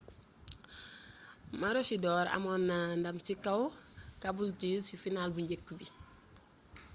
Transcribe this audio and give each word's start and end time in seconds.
maroochydore 1.59 2.29
amoon 2.35 2.61
na 2.69 2.77
ndam 2.99 3.17
ci 3.25 3.33
kaw 3.45 3.61
caboolture 4.21 4.85
ci 4.87 4.95
final 5.03 5.29
bu 5.33 5.39
njëkk 5.43 5.67
bi 5.77 5.87